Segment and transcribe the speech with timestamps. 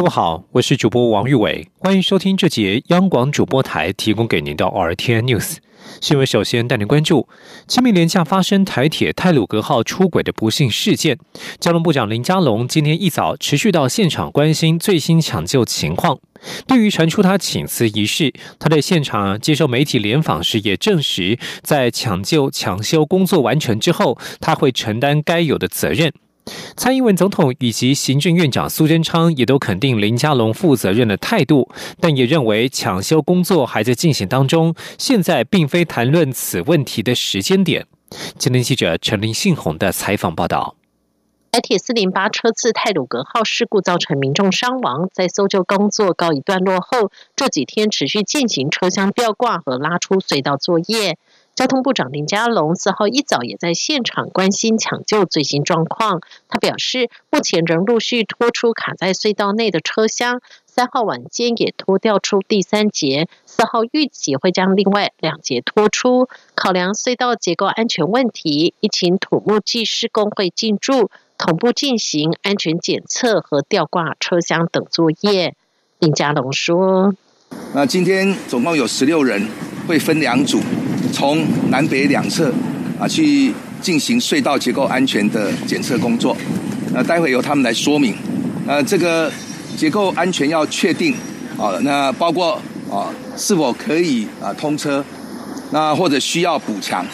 [0.00, 5.58] 各位好，我是主播王玉伟，欢迎收听这节央广主播台提供给您的 R T N News。
[6.00, 7.28] 新闻首先带您关注：
[7.68, 11.18] 清明连假发生台铁泰鲁格号出轨的不幸事件。
[11.58, 16.18] 交通部长林佳龙今天一早持续到现场关心最新抢救情况。
[16.66, 26.10] 对于传出他请辞一事，他在现场接受媒体联访时也证实，在抢救抢修工作完成之后，他会承担该有的责任。
[26.76, 37.86] 蔡英文总统以及行政院长苏贞昌也都肯定林佳龙负责任的态度，但也认为抢修工作还在进行当中，现在并非谈论此问题的时间点。
[38.36, 40.74] 今天记者陈林信宏的采访报道：
[41.52, 51.18] 台铁四零八车次泰鲁格号事故造成民众伤亡，在搜救工作告一段落后，这几天持续进行车厢吊挂和拉出隧道作业。
[51.60, 56.22] 交通部长林佳龙四号一早也在现场关心抢救最新状况。
[56.48, 66.30] 他表示，目前仍陆续拖出卡在隧道内的车厢，三号晚间也拖调出第三节，四号预计会将另外两节拖出。
[66.54, 75.54] 考量隧道结构安全问题，一请土木技师工会进驻，同步进行安全检测和吊挂车厢等作业。
[75.98, 77.14] 林佳龙说
[77.76, 79.46] ：“那今天总共有十六人，
[79.86, 80.58] 会分两组。”
[81.12, 82.52] 从南北两侧
[82.98, 86.36] 啊去进行隧道结构安全的检测工作，
[86.92, 88.14] 那待会由他们来说明。
[88.66, 89.30] 呃，这个
[89.76, 91.14] 结构安全要确定
[91.58, 95.04] 啊，那包括啊是否可以啊通车，
[95.72, 97.04] 那或者需要补强，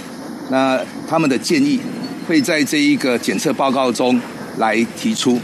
[0.51, 1.81] 那他们的建议
[2.27, 4.21] 会在这一个检测报告中
[4.59, 5.41] 来提出。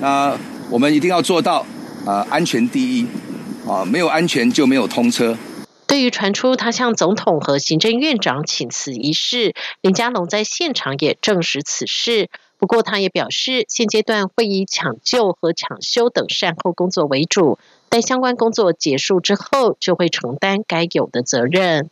[0.00, 0.32] 那
[0.70, 1.64] 我们一定要做到
[2.04, 3.06] 啊安全第一
[3.66, 5.36] 啊，没有安全就没有通车。
[5.86, 12.28] 对于传出他向总统和行政院长请辞一事，林佳龙在现场也证实此事。
[12.58, 21.88] 不过，他也表示，现阶段会以抢救和抢修等善后工作为主，待相关工作结束之后，就会承担该有的责任。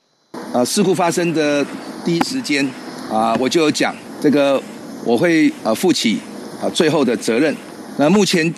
[0.52, 1.64] 呃，事故发生的
[2.04, 2.68] 第一时间
[3.12, 4.60] 啊，我就有讲这个，
[5.04, 6.18] 我会呃负起
[6.60, 7.54] 啊最后的责任。
[7.98, 8.52] 那目前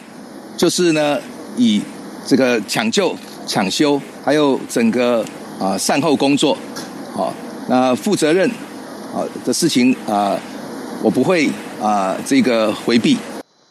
[0.56, 1.20] 就是呢，
[1.56, 1.82] 以
[2.26, 3.14] 这个抢救。
[3.46, 5.24] 抢修还有整个
[5.60, 6.56] 啊善后工作，
[7.14, 7.32] 好，
[7.68, 8.50] 那负责任
[9.14, 10.38] 啊的事情啊，
[11.02, 11.48] 我不会
[11.80, 13.16] 啊这个回避。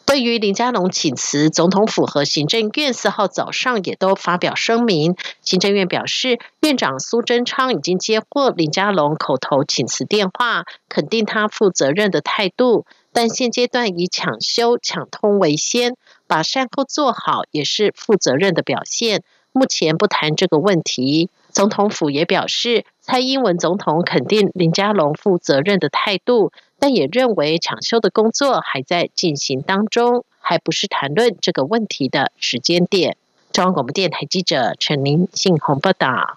[0.06, 5.16] 对于林佳龙请辞，总统府和行政院四号早上也都发表声明。
[5.42, 15.96] 行政院表示，院长苏贞昌已经接获林佳龙口头请辞电话，肯定他负责任的态度，但现阶段以抢修抢通为先，
[16.28, 19.22] 把善后做好也是负责任的表现。
[19.56, 21.30] 目前不谈这个问题。
[21.50, 33.16] 总统府也表示，蔡英文总统肯定林佳龙负责任的态度，但也认为抢修的工作还在进行当中，还不是谈论这个问题的时间点。
[33.52, 36.36] 中央广播电台记者陈林信鸿报道。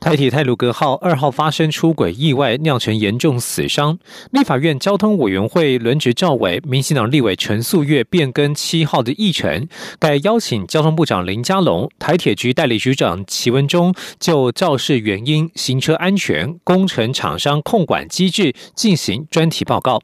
[0.00, 3.98] 台铁泰鲁格号二号发生出轨意外，酿成严重死伤。
[4.30, 20.00] 立法院交通委员会轮值召委民进党立委陈素月变更七号的议程，改邀请交通部长林佳龙、台铁局代理局长齐文忠就肇事原因、行车安全、工程厂商控管机制进行专题报告。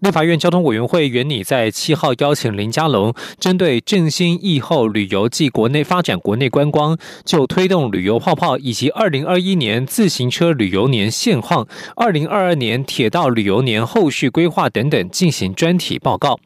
[0.00, 16.40] 立法院交通委员会原拟在七号邀请林佳龙，针对振兴疫后旅游暨国内发展国内观光，就推动旅游泡泡以及二零二一年自行车旅游年现况、二零二二年铁道旅游年后续规划等等进行专题报告。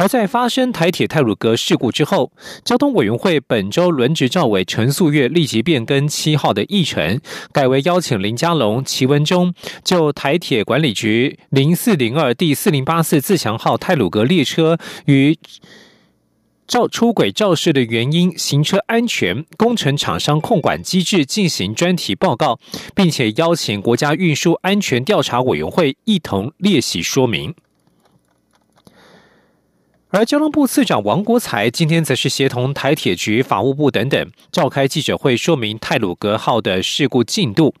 [0.00, 2.32] 而在发生台铁泰鲁格事故之后，
[2.64, 7.20] 交通委员会本周轮值召委陈素月立即变更七号的议程，
[7.52, 9.52] 改为邀请林佳龙、齐文忠
[9.84, 15.38] 就台铁管理局零四零二第四零八四自强号泰鲁格列车与
[16.66, 22.58] 肇出轨肇事的原因、行车安全、工程厂商控管机制进行专题报告，
[22.94, 27.54] 并且邀请国家运输安全调查委员会一同列席说明。
[30.12, 37.72] 而交通部次长王国才今天则是协同台铁局、法务部等等召开记者会，说明泰鲁格号的事故进度。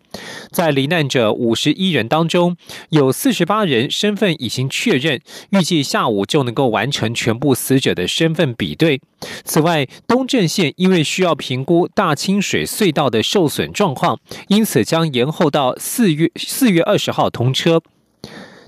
[0.52, 2.56] 在罹难者五十一人当中，
[2.90, 9.00] 有四十八人身份已经确认，预计下午就能够完成全部死者的身份比对。
[9.44, 17.82] 此外，东镇线因为需要评估大清水隧道的受损状况，因此将延后到四月四月二十号通车。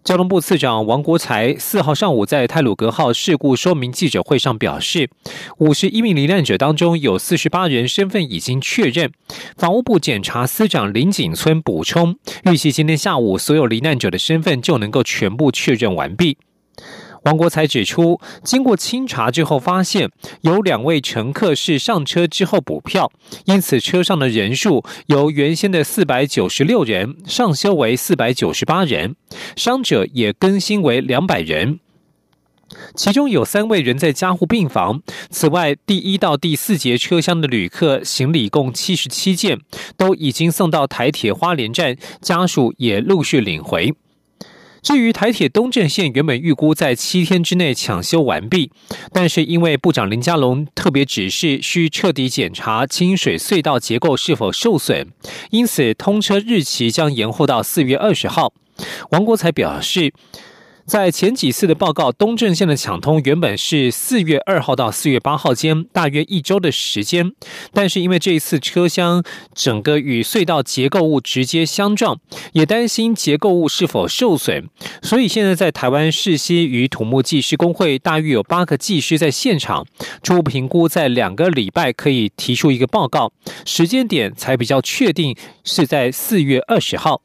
[0.04, 5.08] 交通部次长王国才四号上午在泰鲁格号事故说明记者会上表示，
[5.58, 9.12] 五十一名罹难者当中有四十八人身份已经确认。
[9.56, 12.16] 法务部检察司长林景村补充，
[12.50, 16.36] 预计今天下午所有罹难者的身份就能够全部确认完毕。
[17.24, 20.10] 王国才指出，经过清查之后，发现
[20.40, 23.10] 有两位乘客是上车之后补票，
[23.44, 29.14] 因此车上的人数由原先的四百九十六人上修为四百九十八人，
[29.56, 31.78] 伤者也更新为两百人，
[32.94, 35.02] 其中有三位人在加护病房。
[35.30, 39.60] 此外，第一到第四节车厢的旅客行李共七十七件，
[39.96, 43.94] 都已经送到台铁花莲站，家属也陆续领回。
[44.82, 48.70] 至于台铁东镇线，原本预估在七天之内抢修完毕，
[49.12, 55.06] 但是因为部长林佳龙特别指示需彻底检查清水隧道结构是否受损，
[55.50, 58.52] 因此通车日期将延后到四月二十号。
[59.10, 60.12] 王国才表示。
[60.84, 67.32] 在前几次的报告，东正线的抢通原本是四月二号到四月八号间，大约一周的时间。
[67.72, 69.22] 但是因为这一次车厢
[69.54, 72.18] 整个与隧道结构物直接相撞，
[72.52, 74.64] 也担心结构物是否受损，
[75.02, 79.86] 所以现在在台湾市西与土木技师工会大约有八个技师在现场，
[80.22, 83.32] 初步评估在两个礼拜可以提出一个报告，
[83.64, 87.22] 时间点才比较确定是在四月二十号。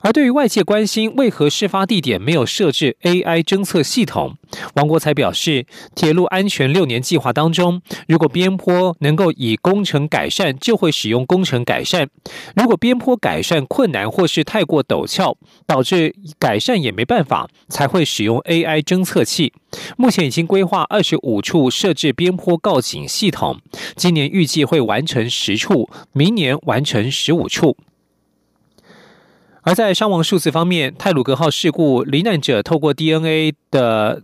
[0.00, 4.36] 而对于外界关心为何事发地点没有设置 AI 侦测系统，
[4.74, 12.06] 王国才表示，铁路安全六年计划当中，如果边坡能够以工程改善，就会使用工程改善；
[12.56, 15.36] 如果边坡改善困难或是太过陡峭，
[15.66, 19.52] 导致改善也没办法，才会使用 AI 侦测器。
[19.98, 23.60] 目前已经规划二十五处设置边坡告警系统，
[23.96, 27.76] 今年预计会完成十处，明年完成十五处。
[29.62, 34.22] 而在伤亡数字方面，泰鲁格号事故罹难者透过 DNA 的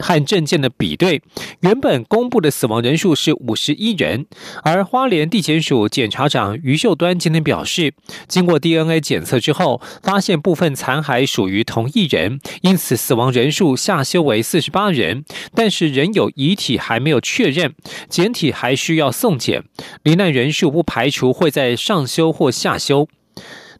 [0.00, 1.22] 和证件的比对，
[1.60, 4.26] 原本公布的死亡人数是五十一人。
[4.64, 7.94] 而花莲地检署检察长于秀端今天表示，
[8.26, 15.24] 经过 DNA 检测之后，发现部分残骸属于同一人，因此死亡人数下修为四十八人。
[15.54, 17.74] 但是仍有遗体还没有确认，
[18.08, 19.62] 检体还需要送检，
[20.02, 23.08] 罹难人数不排除会在上修或下修。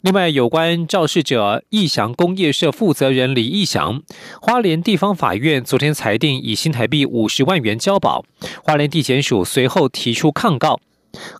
[0.02, 4.00] 另外，有关肇事者义祥工业社负责人李义祥，
[4.40, 8.24] 花莲地方法院昨天裁定以新台币五十万元交保，
[8.62, 10.78] 花莲地检署随后提出抗告。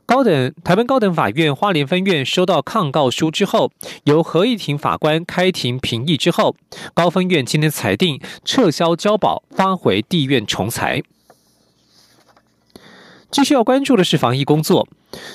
[0.04, 3.70] 高等台湾高等法院花莲分院收到抗告书之后，
[4.04, 6.56] 由合议庭法官开庭评议之后，
[6.92, 11.02] 高分院今天裁定撤销交保，发回地院重裁。
[13.30, 14.88] 继续要关注的是防疫工作。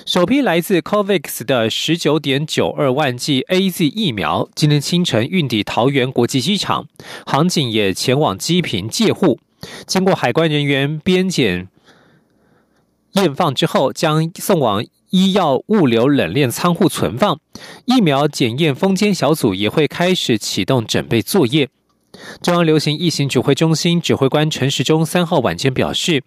[0.05, 6.87] 首批来自 COVAX 的十九点九二万剂 A Z 疫苗，今天清晨运抵桃园国际机场，
[7.25, 9.39] 航警也前往机坪借护。
[9.85, 11.67] 经过海关人员边检
[13.11, 17.39] 验放之后，将送往医药物流冷链仓库存放。
[17.85, 21.69] 疫苗检验封监小组也会开始启动准备作业。
[22.41, 26.23] 中央流行疫情指挥中心指挥官陈时中三号晚间表示，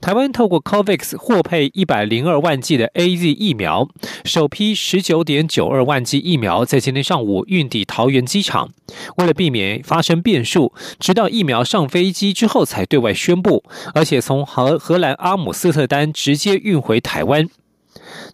[0.00, 3.88] 台湾透过 COVAX 获配一百零二万剂的 A Z 疫苗，
[4.24, 8.70] 首批十九点九二万剂疫苗在今天上午运抵桃园机场。
[9.16, 13.64] 为了避免发生变数，直到疫苗上飞机之后才对外宣布，
[13.94, 17.48] 而且从荷荷兰阿姆斯特丹直接运回台湾。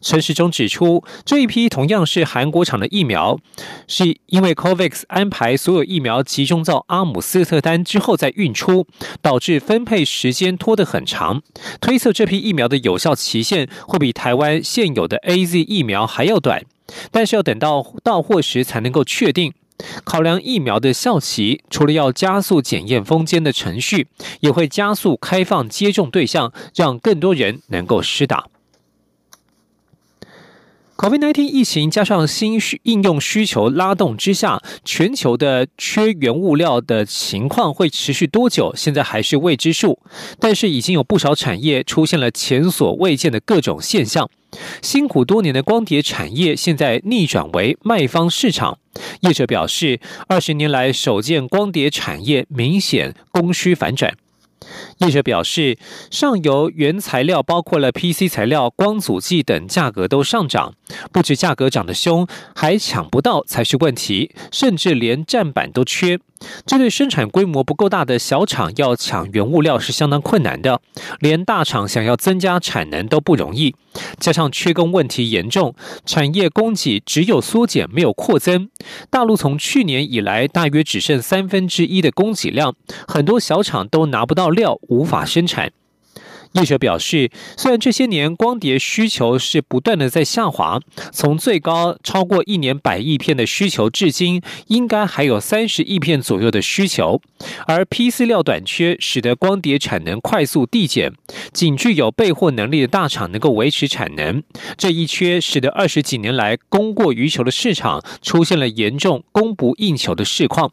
[0.00, 3.38] 陈时中指出，这一批同样是韩国厂的疫苗，
[3.86, 8.86] 是因为 COVAX 安排所有疫苗集中到阿姆斯特丹之后再运出，
[9.20, 11.42] 导致分配时间拖得很长。
[11.80, 16.64] 推测这批疫苗的有效期限会比台湾现有的 AZ 疫苗还要短，
[17.10, 19.52] 但是要等到到货时才能够确定。
[20.04, 24.08] 考量疫苗的效期，除了要加速检验封间的程序，
[24.40, 28.46] 也会加速开放接种对象，让更多人能够施打。
[30.96, 38.74] COVID-19 疫情加上新需应用需求拉动之下，全球的缺原物料的情况会持续多久？
[38.74, 39.98] 现在还是未知数。
[40.40, 44.30] 但是已经有不少产业出现了前所未见的各种现象。
[44.80, 48.78] 辛苦多年的光碟产业现在逆转为卖方市场。
[49.20, 54.16] 业者表示，二十年来首见光碟产业明显供需反转。
[54.98, 55.78] 业者表示，
[56.10, 60.74] 上游原材料包括了 PC 材料、光阻剂等价格都上涨，
[61.12, 66.18] 不止价格涨得凶，还抢不到才是问题，甚至连站板都缺。
[66.66, 70.82] 这对生产规模不够大的小厂要抢原物料是相当困难的，
[71.20, 73.74] 连大厂想要增加产能都不容易。
[74.20, 75.74] 加上缺工问题严重，
[76.04, 78.68] 产业供给只有缩减没有扩增。
[79.08, 82.74] 大陆从去年以来大约只剩三分之一的供给量，
[83.08, 85.72] 很多小厂都拿不到料，无法生产。
[86.56, 90.80] 业者表示，虽然这些年光碟需求是不断的在下滑，
[91.12, 97.20] 从最高超过一年百亿片的需求，至今应该还有三十亿片左右的需求，
[97.66, 101.12] 而 PC 料短缺，使得光碟产能快速递减，
[101.52, 104.42] 仅具有备货能力的大厂能够维持产能，
[104.78, 110.72] 这一缺使得二十几年来供过于求的市场出现了严重供不应求的市况。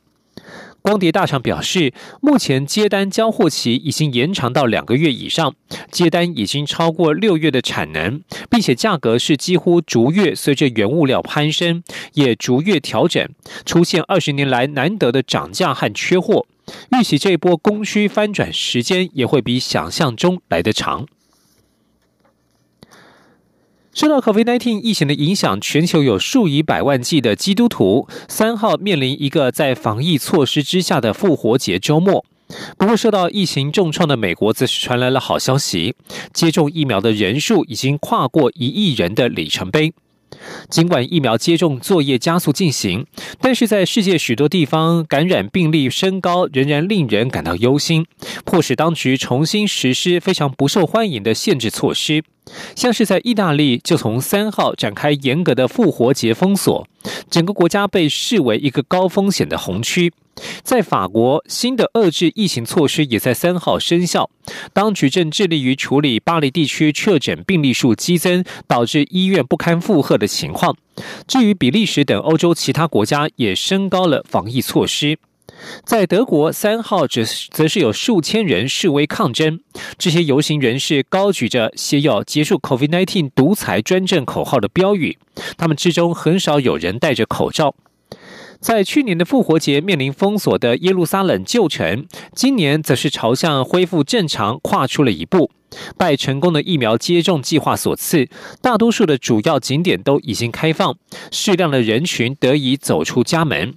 [0.84, 5.56] 光碟大厂表示，目前接单交货期已经延长到两个月以上，
[5.90, 11.82] 接单已经超过六月的产能，并且价格是几乎逐月随着原物料攀升，
[12.16, 13.26] 也逐月调整，
[13.66, 16.46] 出现二十年来难得的涨价和缺货。
[16.92, 21.08] 预期这波供需翻转时间也会比想象中来得长。
[23.94, 32.26] 受到 COVID-19 疫情的影响，全球有数以百万计的基督徒三号面临一个在防疫措施之下的复活节周末。
[32.76, 35.96] 不过，受到疫情重创的美国则是传来了好消息，
[36.34, 39.94] 接种疫苗的人数已经跨过一亿人的里程碑。
[40.68, 43.06] 尽管疫苗接种作业加速进行，
[43.40, 48.08] 但是在世界许多地方感染病例升高，仍然令人感到忧心，
[48.44, 52.24] 迫使当局重新实施非常不受欢迎的限制措施。
[52.76, 56.88] 像是在意大利，就从三号展开严格的复活节封锁，
[57.30, 60.14] 整个国家被视为一个高风险的红区。
[60.64, 64.30] 在法国，新的遏制疫情措施也在三号生效，
[64.74, 70.76] 当局正致力于处理巴黎地区确诊病例数激增，导致医院不堪负荷的情况。
[71.28, 75.20] 至于比利时等欧洲其他国家，也升高了防疫措施。
[75.84, 79.60] 在德国，三号则则是有数千人示威抗争。
[79.98, 85.18] 这些游行人士高举着写有“结束 COVID-19 独裁专政”口号的标语，
[85.58, 87.76] 他们之中很少有人戴着口罩。
[88.60, 95.52] 在去年的复活节面临封锁的耶路撒冷旧城，今年则是朝向恢复正常跨出了一步。
[95.98, 98.30] 拜成功的疫苗接种计划所赐，
[98.62, 100.96] 大多数的主要景点都已经开放，
[101.32, 103.74] 适量的人群得以走出家门。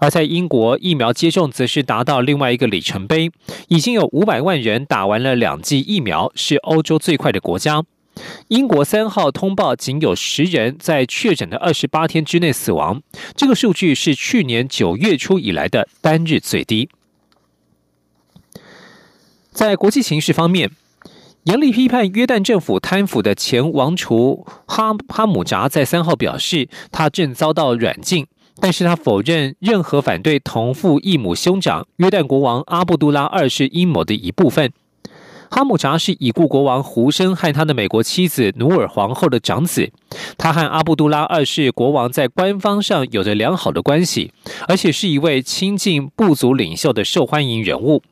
[0.00, 3.30] 而在英国，疫苗接种则是达到另外一个里程碑，
[3.68, 7.84] 已经有五百万人打完了两剂疫苗，是欧洲最快的国家。
[8.46, 13.02] 英国三号通报仅有十人在确诊的二十八天之内死亡，
[13.34, 16.88] 这个数据是去年九月初以来的单日最低。
[19.50, 20.70] 在国际形势方面，
[21.44, 28.26] 严厉批判约旦政府贪腐的前王储哈哈姆扎在三号表示，他正遭到软禁。
[28.60, 34.72] 但是他否认任何反对同父异母兄长约旦国王阿布杜拉二世阴谋的一部分。
[35.50, 39.92] 哈姆扎是已故国王胡生和他的美国妻子努尔皇后的长子，
[40.36, 44.32] 他和阿布杜拉二世国王在官方上有着良好的关系，
[44.66, 48.02] 而且是一位亲近部族领袖的受欢迎人物。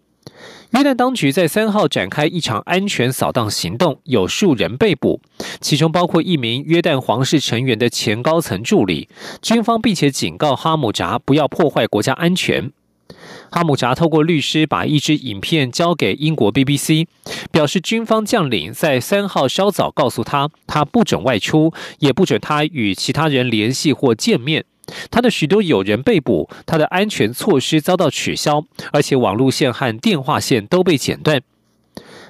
[0.72, 5.20] 约旦当局在三号展开一场安全扫荡行动，有数人被捕，
[5.60, 9.06] 其中包括一名约旦皇室成员的前高层助理。
[9.42, 12.72] 军方并且警告哈姆扎不要破坏国家安全。
[13.50, 17.06] 哈姆扎透过律师把一支影片交给英国 BBC，
[17.50, 24.64] 表示军方将领在三号稍早告诉他，他不准外出，也不准他与其他人联系或见面。
[25.10, 31.40] 他的许多友人被捕，他的安全措施遭到取消，而且网路线和电话线都被剪断。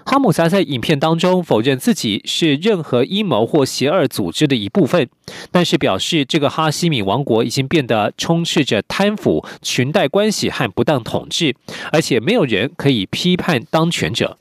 [0.04, 5.09] 哈姆扎在影片当中否认自己是任何阴谋或邪恶组织的一部分，
[5.52, 11.54] 但是表示这个哈希米王国已经变得充斥着贪腐、裙带关系和不当统治，
[11.92, 14.38] 而且没有人可以批判当权者。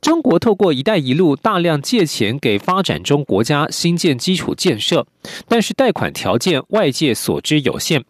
[0.00, 5.06] 中国透过“一带一路”大量借钱给发展中国家新建基础建设，
[5.46, 8.04] 但是贷款条件外界所知有限。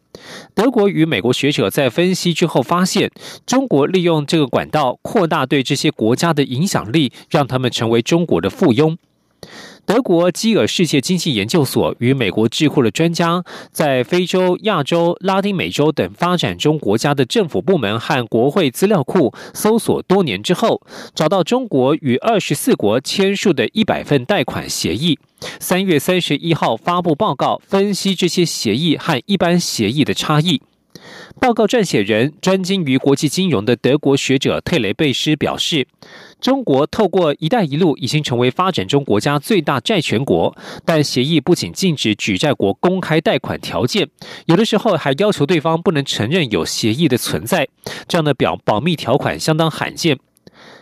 [0.54, 3.10] 德国与美国学者在分析之后发现，
[3.44, 8.96] 中国利用这个管道扩大对这些国家的影响力，让他们成为中国的附庸。
[9.92, 13.42] 德国基尔世界经济研究所与美国智库的专家，
[13.72, 20.80] 在非洲、亚洲、拉丁美洲等发展中国家的政府部门和国会资料库搜索多年之后，
[21.12, 25.18] 找到中国与二十四国签署的一百份贷款协议。
[25.58, 30.62] 三月三十一号发布报告，分析这些协议和一般协议的差异。
[31.40, 35.86] 报告撰写人、专精于国际金融的德国学者特雷贝斯表示，
[36.40, 44.08] 中国透过“一带一路”已经成为发展中国家最大债权国，但协议不仅禁止举债国公开贷款条件，
[44.46, 47.68] 有的时候还要求对方不能承认有协议的存在，
[48.06, 50.18] 这样的表保密条款相当罕见。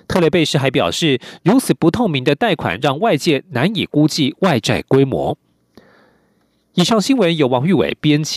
[0.08, 5.36] 特雷贝斯还表示，如此不透明的贷款让外界难以估计外债规模。
[6.74, 8.36] 以上新闻由王玉伟编辑。